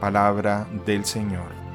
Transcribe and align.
Palabra 0.00 0.66
del 0.86 1.04
Señor. 1.04 1.67